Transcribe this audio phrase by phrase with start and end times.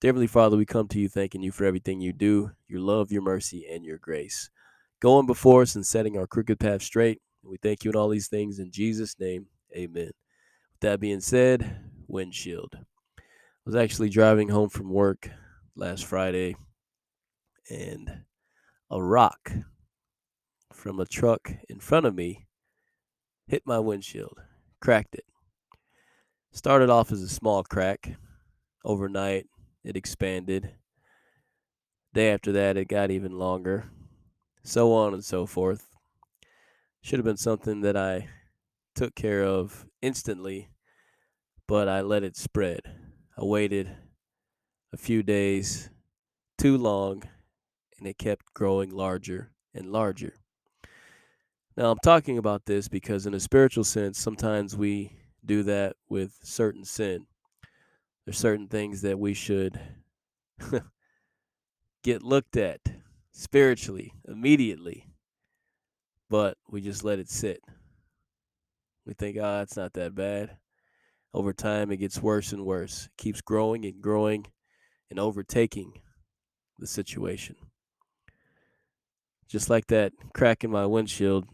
[0.00, 3.20] Heavenly Father, we come to you thanking you for everything you do, your love, your
[3.22, 4.48] mercy, and your grace.
[5.00, 7.20] Going before us and setting our crooked path straight.
[7.42, 9.46] We thank you in all these things in Jesus' name.
[9.76, 10.06] Amen.
[10.06, 12.76] With that being said, windshield.
[12.76, 13.22] I
[13.64, 15.30] was actually driving home from work
[15.74, 16.54] last Friday
[17.68, 18.22] and
[18.92, 19.50] a rock
[20.72, 22.46] from a truck in front of me
[23.48, 24.38] hit my windshield,
[24.80, 25.24] cracked it.
[26.52, 28.12] Started off as a small crack.
[28.84, 29.46] Overnight,
[29.84, 30.76] it expanded.
[32.12, 33.90] Day after that, it got even longer.
[34.62, 35.94] So on and so forth.
[37.00, 38.28] Should have been something that I
[38.94, 40.70] took care of instantly,
[41.66, 42.80] but I let it spread.
[43.36, 43.96] I waited
[44.92, 45.90] a few days
[46.58, 47.22] too long,
[47.98, 50.34] and it kept growing larger and larger.
[51.76, 55.12] Now, I'm talking about this because, in a spiritual sense, sometimes we
[55.44, 57.26] do that with certain sin
[58.28, 59.80] there's certain things that we should
[62.02, 62.78] get looked at
[63.32, 65.06] spiritually immediately,
[66.28, 67.62] but we just let it sit.
[69.06, 70.58] We think, oh, it's not that bad.
[71.32, 73.06] Over time, it gets worse and worse.
[73.06, 74.44] It keeps growing and growing
[75.08, 75.94] and overtaking
[76.78, 77.56] the situation.
[79.48, 81.46] Just like that crack in my windshield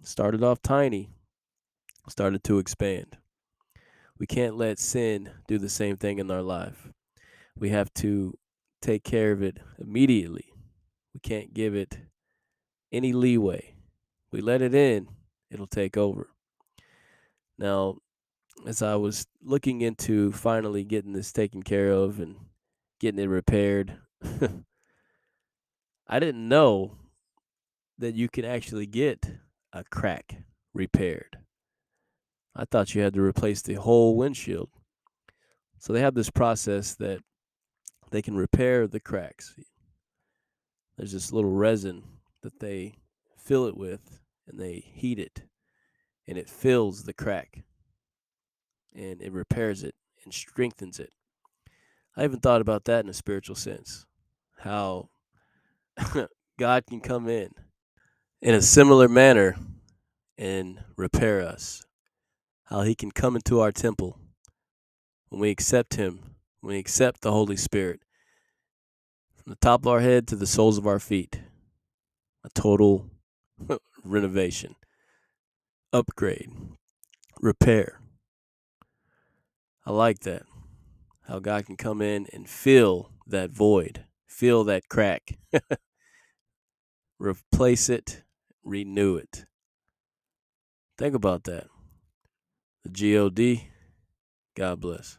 [0.00, 1.10] started off tiny,
[2.08, 3.18] started to expand.
[4.22, 6.92] We can't let sin do the same thing in our life.
[7.58, 8.38] We have to
[8.80, 10.44] take care of it immediately.
[11.12, 11.98] We can't give it
[12.92, 13.74] any leeway.
[14.30, 15.08] We let it in,
[15.50, 16.28] it'll take over.
[17.58, 17.96] Now,
[18.64, 22.36] as I was looking into finally getting this taken care of and
[23.00, 23.98] getting it repaired,
[26.06, 26.96] I didn't know
[27.98, 29.32] that you can actually get
[29.72, 31.41] a crack repaired.
[32.54, 34.68] I thought you had to replace the whole windshield.
[35.78, 37.20] So they have this process that
[38.10, 39.54] they can repair the cracks.
[40.96, 42.02] There's this little resin
[42.42, 42.94] that they
[43.36, 45.42] fill it with and they heat it
[46.28, 47.64] and it fills the crack
[48.94, 51.12] and it repairs it and strengthens it.
[52.16, 54.04] I haven't thought about that in a spiritual sense.
[54.58, 55.08] How
[56.58, 57.48] God can come in
[58.42, 59.56] in a similar manner
[60.36, 61.84] and repair us
[62.72, 64.18] how he can come into our temple
[65.28, 68.00] when we accept him, when we accept the Holy Spirit,
[69.36, 71.42] from the top of our head to the soles of our feet.
[72.44, 73.10] A total
[74.04, 74.74] renovation,
[75.92, 76.48] upgrade,
[77.42, 78.00] repair.
[79.84, 80.44] I like that.
[81.28, 85.38] How God can come in and fill that void, fill that crack,
[87.18, 88.22] replace it,
[88.64, 89.44] renew it.
[90.96, 91.66] Think about that
[92.82, 93.68] the G-O-D.
[94.54, 95.18] God bless.